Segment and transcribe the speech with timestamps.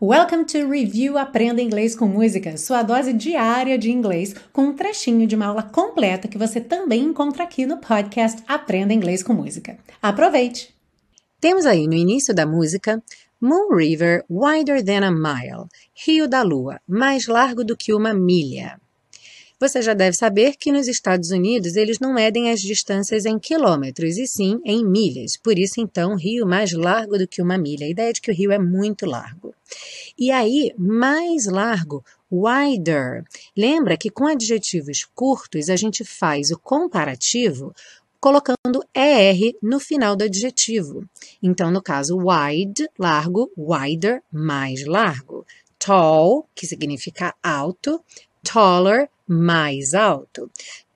[0.00, 5.26] Welcome to Review Aprenda Inglês com Música, sua dose diária de inglês, com um trechinho
[5.26, 9.76] de uma aula completa que você também encontra aqui no podcast Aprenda Inglês com Música.
[10.00, 10.72] Aproveite!
[11.40, 13.02] Temos aí no início da música
[13.40, 18.80] Moon River wider than a mile, Rio da Lua, mais largo do que uma milha.
[19.58, 24.16] Você já deve saber que nos Estados Unidos eles não medem as distâncias em quilômetros,
[24.16, 25.36] e sim em milhas.
[25.36, 27.84] Por isso, então, rio mais largo do que uma milha.
[27.84, 29.47] A ideia é de que o rio é muito largo.
[30.18, 33.24] E aí, mais largo, wider.
[33.56, 37.74] Lembra que com adjetivos curtos a gente faz o comparativo
[38.20, 41.04] colocando ER no final do adjetivo.
[41.42, 45.46] Então, no caso, wide, largo, wider, mais largo.
[45.78, 48.02] Tall, que significa alto,
[48.42, 50.50] taller, mais alto.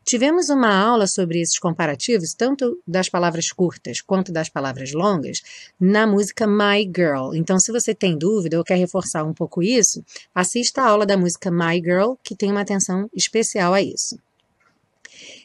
[0.05, 5.41] Tivemos uma aula sobre esses comparativos, tanto das palavras curtas quanto das palavras longas,
[5.79, 7.35] na música My Girl.
[7.35, 11.17] Então, se você tem dúvida ou quer reforçar um pouco isso, assista a aula da
[11.17, 14.19] música My Girl, que tem uma atenção especial a isso.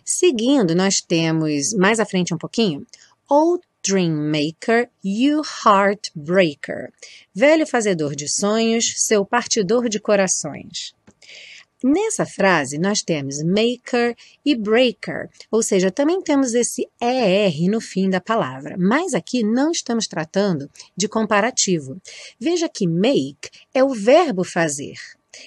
[0.04, 2.86] Seguindo, nós temos mais à frente um pouquinho,
[3.30, 6.92] Old Dream Maker, You Heartbreaker.
[7.34, 10.97] Velho fazedor de sonhos, seu partidor de corações.
[11.84, 18.10] Nessa frase, nós temos maker e breaker, ou seja, também temos esse ER no fim
[18.10, 22.02] da palavra, mas aqui não estamos tratando de comparativo.
[22.40, 24.96] Veja que make é o verbo fazer.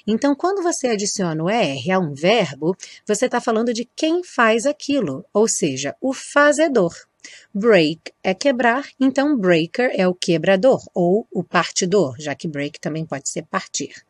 [0.07, 4.67] Então, quando você adiciona o ER a um verbo, você está falando de quem faz
[4.67, 6.95] aquilo, ou seja, o fazedor.
[7.53, 13.05] Break é quebrar, então breaker é o quebrador ou o partidor, já que break também
[13.05, 14.05] pode ser partir.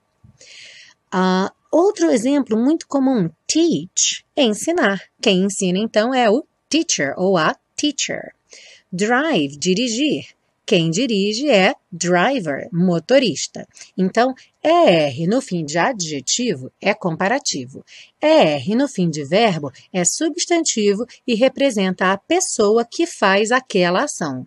[1.13, 1.51] Uh,
[1.91, 5.03] Outro exemplo muito comum, teach, é ensinar.
[5.21, 8.33] Quem ensina então é o teacher ou a teacher.
[8.93, 10.27] Drive, dirigir.
[10.65, 13.67] Quem dirige é driver, motorista.
[13.99, 17.85] Então, ER no fim de adjetivo é comparativo.
[18.23, 24.47] ER no fim de verbo é substantivo e representa a pessoa que faz aquela ação.